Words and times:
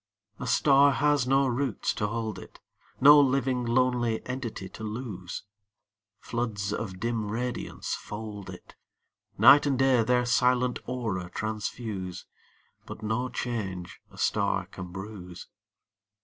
A 0.39 0.47
star 0.47 0.93
has 0.93 1.25
do 1.25 1.47
roots 1.47 1.93
to 1.93 2.07
hold 2.07 2.39
it, 2.39 2.59
No 2.99 3.19
living 3.19 3.63
lonely 3.67 4.25
entity 4.25 4.67
to 4.69 4.83
lose. 4.83 5.43
Floods 6.19 6.73
of 6.73 6.99
dim 6.99 7.29
radiance 7.29 7.93
fold 7.93 8.49
it; 8.49 8.73
Night 9.37 9.67
and 9.67 9.77
day 9.77 10.01
their 10.03 10.25
silent 10.25 10.79
aura 10.87 11.29
transfuse, 11.29 12.25
But 12.87 13.03
no 13.03 13.29
change 13.29 14.01
a 14.09 14.17
star 14.17 14.65
oan 14.75 14.91
bruise. 14.91 15.45